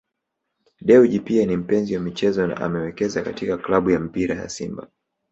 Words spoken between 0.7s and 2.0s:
Dewji pia ni mpenzi